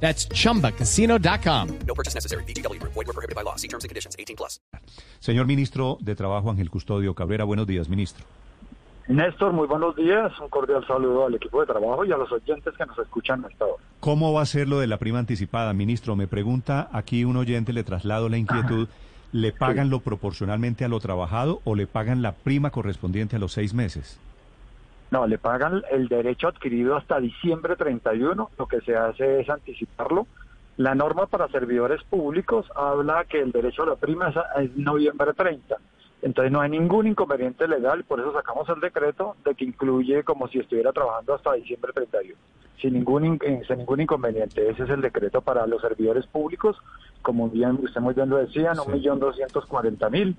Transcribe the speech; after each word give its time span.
That's 0.00 0.28
chumbacasino.com. 0.28 1.68
No 1.86 1.94
purchase 1.94 2.14
necessary. 2.14 2.44
BGW. 2.44 2.80
Void 2.82 2.94
were 2.94 3.12
prohibited 3.12 3.34
by 3.34 3.42
law. 3.42 3.56
See 3.56 3.68
terms 3.68 3.84
and 3.84 3.88
conditions. 3.88 4.14
18 4.18 4.36
plus. 4.36 4.60
Señor 5.20 5.46
ministro 5.46 5.98
de 6.00 6.14
Trabajo 6.14 6.50
Ángel 6.50 6.70
Custodio 6.70 7.14
Cabrera, 7.14 7.44
buenos 7.44 7.66
días, 7.66 7.88
ministro. 7.88 8.24
Néstor, 9.08 9.52
muy 9.52 9.68
buenos 9.68 9.94
días. 9.94 10.32
Un 10.40 10.48
cordial 10.48 10.84
saludo 10.86 11.26
al 11.26 11.34
equipo 11.34 11.60
de 11.60 11.66
trabajo 11.66 12.04
y 12.04 12.10
a 12.10 12.16
los 12.16 12.30
oyentes 12.32 12.74
que 12.76 12.86
nos 12.86 12.98
escuchan 12.98 13.44
a 13.44 13.48
esta 13.48 13.64
hora. 13.64 13.82
¿Cómo 14.00 14.32
va 14.32 14.42
a 14.42 14.46
ser 14.46 14.66
lo 14.68 14.80
de 14.80 14.88
la 14.88 14.98
prima 14.98 15.20
anticipada, 15.20 15.72
ministro? 15.72 16.16
Me 16.16 16.26
pregunta 16.26 16.88
aquí 16.92 17.24
un 17.24 17.36
oyente, 17.36 17.72
le 17.72 17.84
traslado 17.84 18.28
la 18.28 18.36
inquietud. 18.36 18.88
¿Le 19.32 19.52
pagan 19.52 19.90
lo 19.90 20.00
proporcionalmente 20.00 20.84
a 20.84 20.88
lo 20.88 20.98
trabajado 20.98 21.60
o 21.64 21.74
le 21.74 21.86
pagan 21.86 22.22
la 22.22 22.32
prima 22.32 22.70
correspondiente 22.70 23.36
a 23.36 23.38
los 23.38 23.52
seis 23.52 23.74
meses? 23.74 24.18
No, 25.16 25.26
le 25.26 25.38
pagan 25.38 25.82
el 25.90 26.08
derecho 26.08 26.46
adquirido 26.48 26.94
hasta 26.94 27.18
diciembre 27.18 27.74
31. 27.74 28.50
Lo 28.58 28.66
que 28.66 28.82
se 28.82 28.94
hace 28.94 29.40
es 29.40 29.48
anticiparlo. 29.48 30.26
La 30.76 30.94
norma 30.94 31.24
para 31.24 31.48
servidores 31.48 32.02
públicos 32.04 32.66
habla 32.74 33.24
que 33.24 33.40
el 33.40 33.50
derecho 33.50 33.84
a 33.84 33.86
la 33.86 33.96
prima 33.96 34.28
es, 34.60 34.76
noviembre 34.76 35.32
30. 35.32 35.74
Entonces 36.20 36.52
no 36.52 36.60
hay 36.60 36.68
ningún 36.68 37.06
inconveniente 37.06 37.66
legal, 37.66 38.04
por 38.04 38.20
eso 38.20 38.30
sacamos 38.34 38.68
el 38.68 38.78
decreto 38.80 39.36
de 39.42 39.54
que 39.54 39.64
incluye 39.64 40.22
como 40.22 40.48
si 40.48 40.58
estuviera 40.58 40.92
trabajando 40.92 41.32
hasta 41.32 41.54
diciembre 41.54 41.94
31. 41.94 42.38
Sin 42.78 42.92
ningún, 42.92 43.24
in- 43.24 43.38
eh, 43.42 43.62
sin 43.66 43.78
ningún 43.78 44.02
inconveniente. 44.02 44.68
Ese 44.68 44.82
es 44.82 44.90
el 44.90 45.00
decreto 45.00 45.40
para 45.40 45.66
los 45.66 45.80
servidores 45.80 46.26
públicos. 46.26 46.76
Como 47.22 47.48
bien 47.48 47.78
usted 47.82 48.02
muy 48.02 48.12
bien 48.12 48.28
lo 48.28 48.36
decía, 48.36 48.74
Sí. 48.74 48.80
un 48.84 48.92
millón 48.92 49.18
doscientos 49.18 49.64
cuarenta 49.64 50.10
mil 50.10 50.36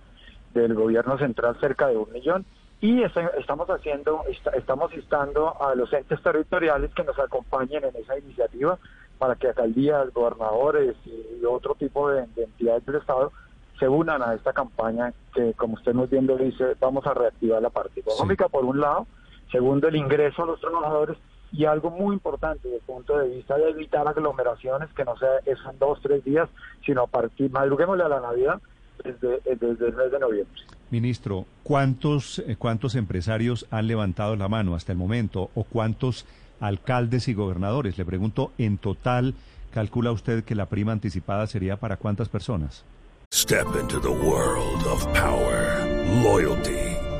del 0.53 0.75
gobierno 0.75 1.17
central 1.17 1.57
cerca 1.59 1.87
de 1.87 1.97
un 1.97 2.11
millón 2.11 2.45
y 2.81 3.01
esta- 3.03 3.27
estamos 3.39 3.67
haciendo 3.69 4.23
esta- 4.29 4.51
estamos 4.51 4.93
instando 4.93 5.59
a 5.61 5.73
los 5.75 5.91
entes 5.93 6.21
territoriales 6.21 6.93
que 6.93 7.03
nos 7.03 7.17
acompañen 7.19 7.83
en 7.83 7.95
esa 7.95 8.17
iniciativa 8.17 8.77
para 9.17 9.35
que 9.35 9.47
alcaldías, 9.47 10.13
gobernadores 10.13 10.95
y 11.05 11.43
otro 11.45 11.73
tipo 11.75 12.09
de, 12.09 12.27
de 12.35 12.43
entidades 12.43 12.85
del 12.85 12.95
estado 12.97 13.31
se 13.79 13.87
unan 13.87 14.21
a 14.21 14.33
esta 14.35 14.53
campaña 14.53 15.13
que 15.33 15.53
como 15.53 15.73
usted 15.75 15.93
muy 15.93 16.07
bien 16.07 16.27
lo 16.27 16.37
dice 16.37 16.75
vamos 16.79 17.05
a 17.07 17.13
reactivar 17.13 17.61
la 17.61 17.69
parte 17.69 17.99
económica 17.99 18.47
por 18.47 18.63
un 18.65 18.79
lado. 18.79 19.07
Segundo 19.51 19.87
el 19.87 19.95
ingreso 19.95 20.43
a 20.43 20.45
los 20.45 20.59
trabajadores 20.59 21.17
y 21.51 21.63
algo 21.65 21.89
muy 21.89 22.13
importante 22.15 22.61
desde 22.67 22.77
el 22.77 22.83
punto 22.83 23.17
de 23.17 23.29
vista 23.29 23.55
de 23.57 23.69
evitar 23.69 24.05
aglomeraciones 24.07 24.89
que 24.93 25.05
no 25.05 25.17
sea 25.17 25.39
eso 25.45 25.69
en 25.71 25.79
dos 25.79 25.99
tres 26.01 26.23
días 26.25 26.49
sino 26.85 27.03
a 27.03 27.07
partir 27.07 27.49
madruguémosle 27.49 28.03
a 28.03 28.09
la 28.09 28.19
navidad 28.19 28.61
desde, 29.03 29.39
desde 29.55 29.87
el 29.87 29.95
mes 29.95 30.11
de 30.11 30.19
noviembre 30.19 30.61
Ministro, 30.89 31.45
¿cuántos, 31.63 32.39
eh, 32.39 32.55
¿cuántos 32.57 32.95
empresarios 32.95 33.65
han 33.71 33.87
levantado 33.87 34.35
la 34.35 34.47
mano 34.47 34.73
hasta 34.73 34.93
el 34.93 34.97
momento 34.97 35.49
o 35.53 35.63
cuántos 35.63 36.25
alcaldes 36.59 37.27
y 37.27 37.33
gobernadores? 37.33 37.97
Le 37.97 38.05
pregunto, 38.05 38.53
en 38.57 38.77
total, 38.77 39.35
¿calcula 39.71 40.11
usted 40.11 40.45
que 40.45 40.55
la 40.55 40.67
prima 40.67 40.93
anticipada 40.93 41.45
sería 41.47 41.77
para 41.77 41.97
cuántas 41.97 42.29
personas? 42.29 42.85
Step 43.33 43.67
into 43.79 43.99
the 43.99 44.07
world 44.07 44.85
of 44.87 45.05
power, 45.13 45.85
loyalty, 46.23 46.86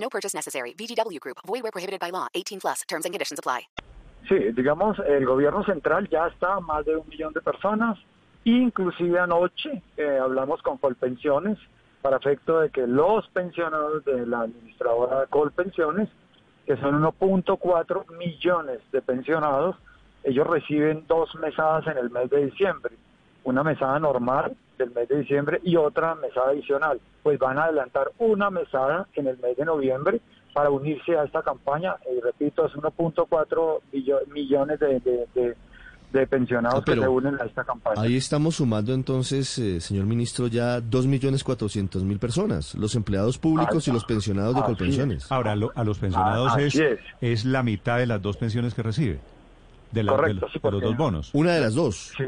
No 0.00 0.08
purchase 0.08 0.34
necessary. 0.34 0.74
VGW 0.74 1.20
Group. 1.20 1.38
Void 1.46 1.62
where 1.62 1.72
prohibited 1.72 2.00
by 2.00 2.10
law. 2.10 2.28
18 2.34 2.60
plus. 2.60 2.82
Terms 2.88 3.04
and 3.04 3.12
conditions 3.12 3.38
apply. 3.38 3.68
Sí, 4.28 4.52
digamos, 4.52 4.98
el 5.00 5.26
gobierno 5.26 5.64
central 5.64 6.08
ya 6.08 6.26
está 6.28 6.54
a 6.54 6.60
más 6.60 6.84
de 6.84 6.96
un 6.96 7.08
millón 7.08 7.32
de 7.32 7.40
personas, 7.40 7.98
inclusive 8.44 9.18
anoche 9.18 9.82
eh, 9.96 10.18
hablamos 10.22 10.62
con 10.62 10.76
Colpensiones 10.76 11.58
para 12.02 12.18
efecto 12.18 12.60
de 12.60 12.70
que 12.70 12.86
los 12.86 13.26
pensionados 13.28 14.04
de 14.04 14.26
la 14.26 14.42
administradora 14.42 15.26
Colpensiones, 15.26 16.08
que 16.66 16.76
son 16.76 17.02
1.4 17.02 18.16
millones 18.18 18.80
de 18.92 19.02
pensionados, 19.02 19.76
ellos 20.22 20.46
reciben 20.46 21.04
dos 21.06 21.34
mesadas 21.36 21.86
en 21.86 21.98
el 21.98 22.10
mes 22.10 22.28
de 22.30 22.46
diciembre, 22.46 22.94
una 23.44 23.64
mesada 23.64 23.98
normal 23.98 24.56
del 24.78 24.90
mes 24.92 25.08
de 25.08 25.20
diciembre 25.20 25.60
y 25.64 25.76
otra 25.76 26.14
mesada 26.14 26.50
adicional, 26.50 27.00
pues 27.22 27.38
van 27.38 27.58
a 27.58 27.64
adelantar 27.64 28.10
una 28.18 28.50
mesada 28.50 29.06
en 29.14 29.26
el 29.26 29.38
mes 29.38 29.56
de 29.56 29.64
noviembre 29.64 30.20
para 30.54 30.70
unirse 30.70 31.16
a 31.16 31.24
esta 31.24 31.42
campaña. 31.42 31.94
Y 32.16 32.20
repito, 32.20 32.66
es 32.66 32.72
1.4 32.74 33.80
billo- 33.92 34.26
millones 34.32 34.80
de, 34.80 35.00
de- 35.00 35.26
de- 35.34 35.56
de 36.12 36.26
pensionados 36.26 36.80
Ah, 36.80 36.84
que 36.84 36.94
se 37.00 37.06
unen 37.08 37.40
a 37.40 37.44
esta 37.44 37.62
campaña. 37.62 38.02
Ahí 38.02 38.16
estamos 38.16 38.56
sumando 38.56 38.92
entonces, 38.92 39.56
eh, 39.58 39.80
señor 39.80 40.06
ministro, 40.06 40.48
ya 40.48 40.80
2.400.000 40.80 42.18
personas, 42.18 42.74
los 42.74 42.94
empleados 42.96 43.38
públicos 43.38 43.86
y 43.86 43.92
los 43.92 44.04
pensionados 44.04 44.56
de 44.56 44.62
Colpensiones. 44.62 45.30
Ahora, 45.30 45.54
lo- 45.54 45.70
a 45.74 45.84
los 45.84 45.98
pensionados 45.98 46.52
Ah, 46.56 46.60
es, 46.62 46.74
es. 46.74 46.98
es 47.20 47.44
la 47.44 47.62
mitad 47.62 47.98
de 47.98 48.06
las 48.06 48.20
dos 48.20 48.36
pensiones 48.36 48.74
que 48.74 48.82
recibe, 48.82 49.20
de, 49.92 50.02
la- 50.02 50.12
de 50.12 50.16
Correcto, 50.18 50.40
los- 50.46 50.52
sí, 50.52 50.58
de 50.60 50.70
los 50.72 50.82
dos 50.82 50.96
bonos. 50.96 51.30
Una 51.32 51.52
de 51.54 51.60
las 51.60 51.74
dos. 51.74 52.12
Sí, 52.16 52.24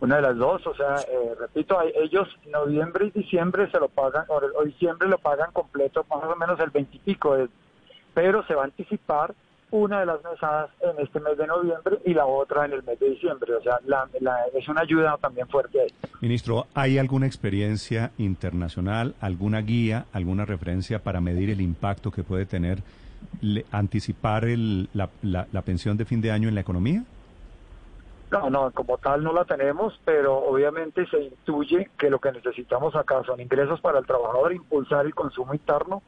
una 0.00 0.16
de 0.16 0.22
las 0.22 0.36
dos, 0.36 0.66
o 0.66 0.74
sea, 0.74 0.96
eh, 0.96 1.34
repito, 1.40 1.78
ellos 2.02 2.28
noviembre 2.50 3.06
y 3.06 3.18
diciembre 3.20 3.70
se 3.70 3.78
lo 3.80 3.88
pagan, 3.88 4.24
o, 4.28 4.64
diciembre 4.64 5.08
lo 5.08 5.18
pagan 5.18 5.50
completo, 5.52 6.04
más 6.10 6.22
o 6.24 6.36
menos 6.36 6.58
el 6.60 6.70
veintipico, 6.70 7.36
pero 8.14 8.44
se 8.46 8.54
va 8.54 8.62
a 8.62 8.64
anticipar 8.66 9.34
una 9.70 10.00
de 10.00 10.06
las 10.06 10.22
mesadas 10.22 10.70
en 10.80 11.04
este 11.04 11.18
mes 11.18 11.36
de 11.36 11.46
noviembre 11.46 11.98
y 12.04 12.14
la 12.14 12.24
otra 12.24 12.66
en 12.66 12.72
el 12.72 12.82
mes 12.84 13.00
de 13.00 13.10
diciembre, 13.10 13.52
o 13.54 13.62
sea, 13.62 13.78
la- 13.86 14.06
es 14.54 14.68
una 14.68 14.82
ayuda 14.82 15.16
también 15.20 15.48
fuerte 15.48 15.80
ahí. 15.80 15.88
Ministro, 16.20 16.66
¿hay 16.74 16.98
alguna 16.98 17.26
experiencia 17.26 18.12
internacional, 18.16 19.14
alguna 19.20 19.60
guía, 19.62 20.06
alguna 20.12 20.44
referencia 20.44 21.00
para 21.00 21.20
medir 21.20 21.50
el 21.50 21.60
impacto 21.60 22.10
que 22.10 22.22
puede 22.22 22.46
tener 22.46 22.78
le- 23.40 23.64
anticipar 23.72 24.44
el- 24.44 24.88
la- 24.94 25.10
la 25.52 25.62
pensión 25.62 25.96
de 25.96 26.04
fin 26.04 26.20
de 26.20 26.30
año 26.30 26.48
en 26.48 26.54
la 26.54 26.60
economía? 26.60 27.02
No, 28.50 28.70
como 28.72 28.98
tal 28.98 29.22
no 29.24 29.32
la 29.32 29.44
tenemos, 29.44 29.98
pero 30.04 30.36
obviamente 30.36 31.06
se 31.06 31.20
intuye 31.20 31.90
que 31.98 32.10
lo 32.10 32.18
que 32.18 32.32
necesitamos 32.32 32.94
acá 32.94 33.22
son 33.24 33.40
ingresos 33.40 33.80
para 33.80 33.98
el 33.98 34.06
trabajador, 34.06 34.52
impulsar 34.52 35.06
el 35.06 35.14
consumo 35.14 35.54
interno 35.54 36.02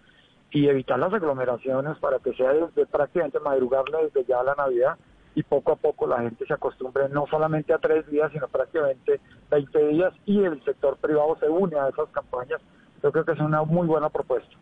y 0.51 0.69
evitar 0.69 0.99
las 0.99 1.13
aglomeraciones 1.13 1.99
para 1.99 2.19
que 2.19 2.33
sea 2.35 2.53
desde 2.53 2.87
prácticamente 2.87 3.41
madrugarle 3.41 4.05
desde 4.05 4.25
ya 4.25 4.43
la 4.43 4.55
Navidad 4.55 4.97
y 5.35 5.43
poco 5.43 5.73
a 5.73 5.77
poco 5.77 6.07
la 6.07 6.21
gente 6.23 6.47
se 6.47 6.55
acostumbre 6.55 7.09
no 7.09 7.27
solamente 7.29 7.73
a 7.73 7.79
tres 7.79 8.07
días, 8.11 8.33
sino 8.33 8.49
prácticamente 8.49 9.21
20 9.51 9.89
días 9.89 10.13
y 10.25 10.43
el 10.43 10.63
sector 10.65 10.97
privado 10.97 11.37
se 11.39 11.49
une 11.49 11.79
a 11.79 11.89
esas 11.89 12.09
campañas. 12.11 12.61
Yo 13.03 13.13
creo 13.13 13.25
que 13.25 13.33
es 13.33 13.41
una 13.41 13.63
muy 13.63 13.87
buena 13.87 14.09
propuesta. 14.09 14.57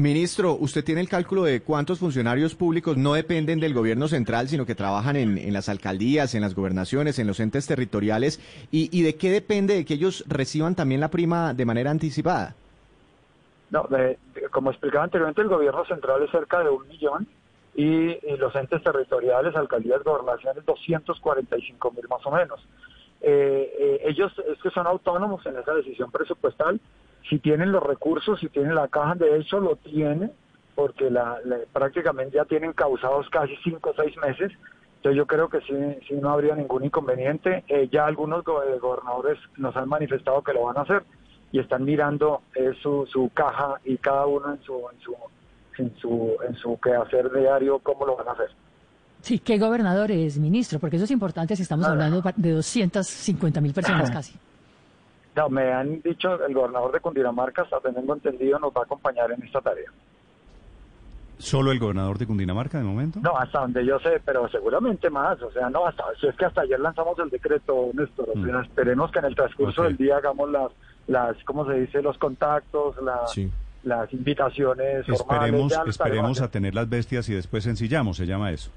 Ministro, 0.00 0.54
¿usted 0.58 0.82
tiene 0.82 1.02
el 1.02 1.10
cálculo 1.10 1.42
de 1.42 1.60
cuántos 1.60 1.98
funcionarios 1.98 2.54
públicos 2.54 2.96
no 2.96 3.12
dependen 3.12 3.60
del 3.60 3.74
gobierno 3.74 4.08
central, 4.08 4.48
sino 4.48 4.64
que 4.64 4.74
trabajan 4.74 5.14
en, 5.16 5.52
las 5.52 5.68
alcaldías, 5.68 6.34
en 6.34 6.40
las 6.40 6.54
gobernaciones, 6.54 7.18
en 7.18 7.26
los 7.26 7.38
entes 7.38 7.66
territoriales? 7.66 8.40
¿Y, 8.70 8.88
y 8.98 9.02
de 9.02 9.16
qué 9.16 9.30
depende 9.30 9.74
de 9.74 9.84
que 9.84 9.92
ellos 9.94 10.24
reciban 10.26 10.74
también 10.74 11.02
la 11.02 11.08
prima 11.10 11.52
de 11.52 11.66
manera 11.66 11.90
anticipada? 11.90 12.54
No, 13.70 13.86
de- 13.90 14.18
de- 14.34 14.48
como 14.50 14.70
explicaba 14.70 15.04
anteriormente, 15.04 15.42
el 15.42 15.48
gobierno 15.48 15.84
central 15.84 16.22
es 16.22 16.30
cerca 16.30 16.64
de 16.64 16.70
un 16.70 16.88
millón 16.88 17.28
y, 17.74 17.84
y 17.84 18.36
los 18.38 18.54
entes 18.56 18.82
territoriales, 18.82 19.54
alcaldías, 19.54 20.02
gobernaciones, 20.02 20.64
245 20.64 21.90
mil 21.90 22.08
más 22.08 22.24
o 22.24 22.30
menos. 22.30 22.58
Eh, 23.20 23.70
eh, 23.78 24.00
ellos 24.06 24.32
es 24.50 24.58
que 24.62 24.70
son 24.70 24.86
autónomos 24.86 25.44
en 25.44 25.58
esa 25.58 25.74
decisión 25.74 26.10
presupuestal. 26.10 26.80
Si 27.28 27.38
tienen 27.38 27.70
los 27.72 27.82
recursos, 27.82 28.40
si 28.40 28.48
tienen 28.48 28.74
la 28.74 28.88
caja, 28.88 29.14
de 29.14 29.36
hecho 29.38 29.60
lo 29.60 29.76
tienen, 29.76 30.32
porque 30.74 31.10
la, 31.10 31.38
la- 31.44 31.58
prácticamente 31.72 32.36
ya 32.36 32.44
tienen 32.44 32.72
causados 32.72 33.28
casi 33.30 33.54
cinco 33.62 33.90
o 33.90 33.94
seis 33.94 34.16
meses. 34.18 34.50
Entonces 34.96 35.16
yo 35.16 35.26
creo 35.26 35.48
que 35.48 35.60
sí, 35.62 35.74
sí 36.08 36.14
no 36.14 36.30
habría 36.30 36.54
ningún 36.54 36.84
inconveniente. 36.84 37.64
Eh, 37.68 37.88
ya 37.92 38.06
algunos 38.06 38.44
go- 38.44 38.62
eh, 38.62 38.78
gobernadores 38.78 39.38
nos 39.56 39.76
han 39.76 39.88
manifestado 39.88 40.42
que 40.42 40.52
lo 40.52 40.64
van 40.64 40.78
a 40.78 40.82
hacer 40.82 41.02
y 41.52 41.58
están 41.58 41.84
mirando 41.84 42.42
eh, 42.54 42.72
su, 42.82 43.06
su 43.10 43.30
caja 43.34 43.80
y 43.84 43.96
cada 43.98 44.26
uno 44.26 44.52
en 44.54 44.62
su, 44.62 44.74
en 44.92 45.00
su 45.00 45.14
en 45.78 45.96
su, 45.98 46.36
en 46.46 46.54
su 46.56 46.78
quehacer 46.78 47.32
diario 47.32 47.78
cómo 47.78 48.04
lo 48.04 48.16
van 48.16 48.28
a 48.28 48.32
hacer. 48.32 48.50
Sí, 49.22 49.38
¿qué 49.38 49.58
gobernador 49.58 50.10
es, 50.10 50.38
ministro? 50.38 50.78
Porque 50.78 50.96
eso 50.96 51.04
es 51.06 51.10
importante 51.10 51.56
si 51.56 51.62
estamos 51.62 51.86
hablando 51.86 52.22
de 52.36 52.50
250 52.52 53.60
mil 53.62 53.72
personas 53.72 54.10
casi. 54.12 54.34
No, 55.36 55.48
me 55.48 55.72
han 55.72 56.00
dicho, 56.02 56.44
el 56.44 56.52
gobernador 56.54 56.92
de 56.92 57.00
Cundinamarca, 57.00 57.62
hasta 57.62 57.80
tengo 57.80 58.14
entendido, 58.14 58.58
nos 58.58 58.72
va 58.72 58.80
a 58.80 58.84
acompañar 58.84 59.30
en 59.32 59.42
esta 59.42 59.60
tarea. 59.60 59.90
¿Solo 61.38 61.72
el 61.72 61.78
gobernador 61.78 62.18
de 62.18 62.26
Cundinamarca 62.26 62.76
de 62.78 62.84
momento? 62.84 63.18
No, 63.22 63.34
hasta 63.38 63.60
donde 63.60 63.86
yo 63.86 63.98
sé, 64.00 64.20
pero 64.24 64.46
seguramente 64.50 65.08
más. 65.08 65.40
O 65.40 65.50
sea, 65.50 65.70
no, 65.70 65.86
hasta 65.86 66.04
si 66.20 66.26
es 66.26 66.36
que 66.36 66.44
hasta 66.44 66.60
ayer 66.62 66.78
lanzamos 66.78 67.18
el 67.18 67.30
decreto, 67.30 67.90
Néstor. 67.94 68.28
O 68.36 68.44
sea, 68.44 68.60
esperemos 68.60 69.10
que 69.10 69.20
en 69.20 69.24
el 69.24 69.34
transcurso 69.34 69.84
del 69.84 69.96
día 69.96 70.18
hagamos 70.18 70.50
las, 70.50 70.70
las, 71.06 71.42
¿cómo 71.44 71.64
se 71.64 71.80
dice? 71.80 72.02
Los 72.02 72.18
contactos, 72.18 72.96
la- 73.02 73.26
Sí. 73.28 73.50
las 73.84 74.12
invitaciones 74.12 75.06
formales. 75.06 75.54
Esperemos, 75.54 75.88
esperemos 75.88 76.40
a 76.42 76.50
tener 76.50 76.74
las 76.74 76.90
bestias 76.90 77.26
y 77.30 77.34
después 77.34 77.64
ensillamos, 77.66 78.18
se 78.18 78.26
llama 78.26 78.50
eso. 78.50 78.70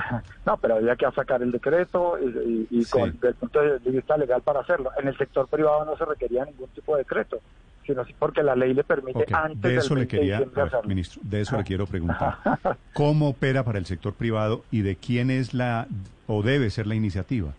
No, 0.46 0.56
pero 0.56 0.76
había 0.76 0.96
que 0.96 1.10
sacar 1.12 1.42
el 1.42 1.52
decreto 1.52 2.18
y, 2.18 2.24
y- 2.70 2.80
y 2.80 2.84
Sí. 2.84 2.90
con, 2.98 3.12
desde 3.12 3.28
el 3.28 3.34
punto 3.34 3.60
de 3.60 3.90
vista 3.90 4.16
legal 4.16 4.42
para 4.42 4.60
hacerlo. 4.60 4.90
En 4.98 5.08
el 5.08 5.16
sector 5.16 5.48
privado 5.48 5.84
no 5.84 5.96
se 5.96 6.04
requería 6.04 6.44
ningún 6.44 6.68
tipo 6.70 6.92
de 6.96 7.02
decreto, 7.02 7.40
sino 7.86 8.04
porque 8.18 8.42
la 8.42 8.56
ley 8.56 8.72
le 8.74 8.84
permite 8.84 9.18
Ok, 9.18 9.32
antes 9.32 9.60
de 9.60 9.76
eso 9.76 9.94
le 9.94 10.00
20 10.06 10.16
de 10.16 10.20
quería, 10.22 10.40
ver, 10.40 10.64
hacerlo. 10.66 10.88
ministro, 10.88 11.20
de 11.24 11.40
eso 11.42 11.56
le 11.56 11.64
quiero 11.64 11.86
preguntar. 11.86 12.36
¿Cómo 12.94 13.28
opera 13.30 13.62
para 13.64 13.78
el 13.78 13.86
sector 13.86 14.14
privado 14.14 14.64
y 14.70 14.82
de 14.82 14.96
quién 14.96 15.30
es 15.30 15.52
la 15.54 15.86
o 16.26 16.42
debe 16.42 16.70
ser 16.70 16.86
la 16.86 16.94
iniciativa? 16.94 17.52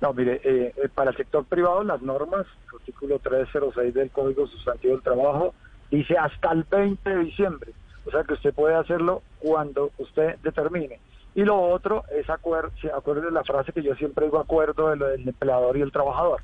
No, 0.00 0.12
mire, 0.12 0.40
eh, 0.44 0.72
eh, 0.76 0.88
para 0.94 1.10
el 1.10 1.16
sector 1.16 1.44
privado 1.46 1.82
las 1.82 2.00
normas, 2.02 2.46
artículo 2.72 3.18
306 3.18 3.92
del 3.94 4.10
Código 4.12 4.46
Sustantivo 4.46 4.94
del 4.94 5.02
Trabajo, 5.02 5.54
dice 5.90 6.16
hasta 6.16 6.52
el 6.52 6.64
20 6.70 7.10
de 7.10 7.24
diciembre. 7.24 7.72
O 8.06 8.10
sea 8.10 8.22
que 8.24 8.34
usted 8.34 8.54
puede 8.54 8.74
hacerlo 8.76 9.22
cuando 9.38 9.90
usted 9.98 10.38
determine. 10.42 11.00
Y 11.38 11.44
lo 11.44 11.56
otro 11.56 12.02
es 12.10 12.28
acuerdo, 12.28 12.72
acuerde 12.92 13.30
la 13.30 13.44
frase 13.44 13.72
que 13.72 13.80
yo 13.80 13.94
siempre 13.94 14.24
digo, 14.24 14.40
acuerdo 14.40 14.90
de 14.90 14.96
lo 14.96 15.06
del 15.06 15.28
empleador 15.28 15.76
y 15.76 15.82
el 15.82 15.92
trabajador. 15.92 16.40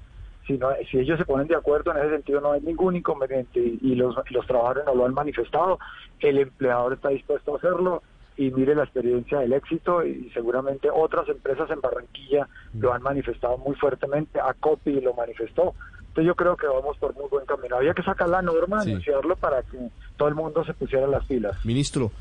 Si, 0.47 0.53
no, 0.57 0.69
si 0.89 0.99
ellos 0.99 1.19
se 1.19 1.25
ponen 1.25 1.49
de 1.49 1.57
acuerdo, 1.57 1.91
en 1.91 1.97
ese 1.99 2.11
sentido 2.11 2.41
no 2.41 2.53
hay 2.53 2.61
ningún 2.61 2.95
inconveniente 2.95 3.59
y, 3.59 3.77
y 3.83 3.97
los, 3.97 4.15
los 4.31 4.47
trabajadores 4.47 4.85
no 4.87 4.95
lo 4.95 5.05
han 5.05 5.13
manifestado, 5.13 5.81
el 6.21 6.39
empleador 6.39 6.93
está 6.93 7.09
dispuesto 7.09 7.55
a 7.55 7.57
hacerlo 7.59 8.05
y 8.37 8.53
mire 8.53 8.77
la 8.77 8.85
experiencia 8.85 9.41
del 9.41 9.55
éxito 9.55 10.05
y 10.05 10.31
seguramente 10.31 10.89
otras 10.93 11.29
empresas 11.29 11.69
en 11.73 11.81
Barranquilla 11.81 12.49
lo 12.75 12.93
han 12.93 13.03
manifestado 13.03 13.59
muy 13.59 13.75
fuertemente, 13.75 14.39
Acopi 14.39 15.01
lo 15.01 15.13
manifestó. 15.15 15.75
Entonces 15.99 16.27
yo 16.27 16.37
creo 16.37 16.57
que 16.57 16.69
vamos 16.69 16.97
por 16.99 17.13
muy 17.17 17.29
buen 17.29 17.47
camino. 17.47 17.75
Había 17.75 17.95
que 17.95 18.05
sacar 18.05 18.29
la 18.29 18.43
norma, 18.43 18.83
Sí. 18.83 18.91
anunciarlo 18.91 19.35
para 19.35 19.61
que 19.65 19.89
todo 20.17 20.29
el 20.29 20.37
mundo 20.37 20.65
se 20.65 20.73
pusiera 20.73 21.09
las 21.09 21.27
pilas. 21.27 21.57
Ministro, 21.67 22.13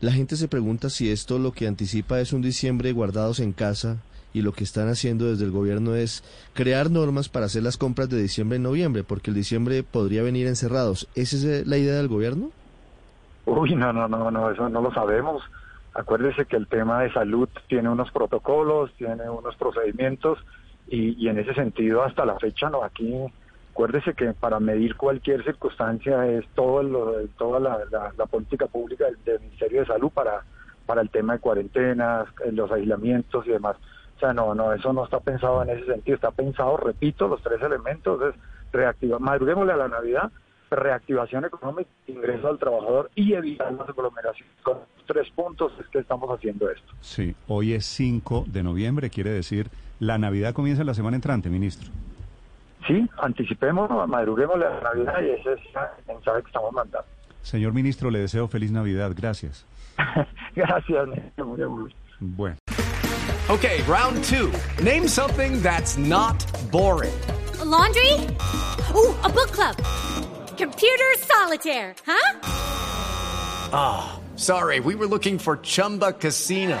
la 0.00 0.12
gente 0.12 0.36
se 0.36 0.48
pregunta 0.48 0.88
si 0.88 1.10
esto 1.10 1.38
lo 1.38 1.52
que 1.52 1.66
anticipa 1.66 2.20
es 2.20 2.32
un 2.32 2.40
diciembre 2.40 2.92
guardados 2.92 3.38
en 3.40 3.52
casa 3.52 3.98
y 4.32 4.42
lo 4.42 4.52
que 4.52 4.64
están 4.64 4.88
haciendo 4.88 5.26
desde 5.26 5.44
el 5.44 5.50
gobierno 5.50 5.94
es 5.94 6.22
crear 6.54 6.90
normas 6.90 7.28
para 7.28 7.46
hacer 7.46 7.62
las 7.62 7.76
compras 7.76 8.08
de 8.08 8.20
diciembre 8.20 8.56
en 8.56 8.62
noviembre, 8.62 9.04
porque 9.04 9.30
el 9.30 9.36
diciembre 9.36 9.82
podría 9.82 10.22
venir 10.22 10.46
encerrados. 10.46 11.08
¿Esa 11.14 11.36
es 11.36 11.66
la 11.66 11.76
idea 11.76 11.96
del 11.96 12.08
gobierno? 12.08 12.50
Uy, 13.44 13.74
no, 13.74 13.92
no, 13.92 14.08
no, 14.08 14.30
no, 14.30 14.50
eso 14.50 14.68
no 14.68 14.80
lo 14.80 14.92
sabemos. 14.92 15.42
Acuérdese 15.92 16.46
que 16.46 16.56
el 16.56 16.68
tema 16.68 17.02
de 17.02 17.12
salud 17.12 17.48
tiene 17.68 17.88
unos 17.88 18.10
protocolos, 18.12 18.92
tiene 18.96 19.28
unos 19.28 19.56
procedimientos 19.56 20.38
y, 20.88 21.22
y 21.22 21.28
en 21.28 21.38
ese 21.38 21.52
sentido 21.54 22.04
hasta 22.04 22.24
la 22.24 22.38
fecha 22.38 22.70
no 22.70 22.84
aquí. 22.84 23.12
Acuérdese 23.80 24.12
que 24.12 24.34
para 24.34 24.60
medir 24.60 24.94
cualquier 24.94 25.42
circunstancia 25.42 26.26
es 26.26 26.46
todo 26.54 26.82
lo, 26.82 27.26
toda 27.38 27.58
la, 27.58 28.26
política 28.26 28.66
pública 28.66 29.06
del, 29.24 29.40
Ministerio 29.40 29.80
de 29.80 29.86
Salud 29.86 30.10
para, 30.10 30.44
para 30.84 31.00
el 31.00 31.08
tema 31.08 31.32
de 31.32 31.38
cuarentenas, 31.38 32.28
eh, 32.44 32.52
los 32.52 32.70
aislamientos 32.70 33.46
y 33.46 33.52
demás. 33.52 33.76
O 34.16 34.20
sea, 34.20 34.34
no, 34.34 34.54
no, 34.54 34.74
eso 34.74 34.92
no 34.92 35.04
está 35.04 35.18
pensado 35.20 35.62
en 35.62 35.70
ese 35.70 35.86
sentido. 35.86 36.14
Está 36.14 36.30
pensado, 36.30 36.76
repito, 36.76 37.26
los 37.26 37.42
tres 37.42 37.62
elementos 37.62 38.20
es 38.20 38.34
reactivar, 38.70 39.18
madruguémosle 39.18 39.72
a 39.72 39.76
la 39.76 39.88
Navidad, 39.88 40.30
reactivación 40.70 41.46
económica, 41.46 41.88
ingreso 42.06 42.48
al 42.48 42.58
trabajador 42.58 43.10
y 43.14 43.32
evitar 43.32 43.72
las 43.72 43.88
aglomeraciones. 43.88 44.54
Con 44.62 44.80
tres 45.06 45.30
puntos 45.30 45.72
es 45.80 45.86
que 45.86 46.00
estamos 46.00 46.28
haciendo 46.28 46.68
esto. 46.68 46.92
Sí, 47.00 47.34
hoy 47.48 47.72
es 47.72 47.86
5 47.86 48.44
de 48.46 48.62
noviembre, 48.62 49.08
quiere 49.08 49.30
decir 49.30 49.70
la 50.00 50.18
Navidad 50.18 50.52
comienza 50.52 50.84
la 50.84 50.92
semana 50.92 51.16
entrante, 51.16 51.48
ministro. 51.48 51.90
Sí, 52.90 53.08
anticipemos, 53.22 53.88
madruguémosle 54.08 54.66
a 54.66 54.70
la 54.70 54.80
Navidad 54.80 55.22
y 55.22 55.30
ese 55.30 55.52
es 55.52 55.60
el 55.76 56.14
mensaje 56.14 56.42
que 56.42 56.48
estamos 56.48 56.72
mandando. 56.72 57.06
Señor 57.42 57.72
ministro, 57.72 58.10
le 58.10 58.18
deseo 58.18 58.48
feliz 58.48 58.72
Navidad, 58.72 59.12
gracias. 59.16 59.64
Gracias, 60.56 61.08
Néstor, 61.08 61.46
muy 61.46 61.62
amable. 61.62 61.94
Bueno. 62.18 62.56
Okay, 63.48 63.82
round 63.82 64.24
two. 64.24 64.50
Name 64.82 65.06
something 65.06 65.62
that's 65.62 65.96
not 65.96 66.44
boring. 66.72 67.14
laundry? 67.64 68.12
Ooh, 68.94 69.14
a 69.22 69.28
book 69.28 69.52
club. 69.52 69.76
Computer 70.56 71.14
solitaire, 71.18 71.94
huh? 72.06 72.40
Sorry, 74.36 74.80
we 74.80 74.94
were 74.96 75.06
looking 75.06 75.38
for 75.38 75.58
Chumba 75.58 76.12
Casino. 76.12 76.80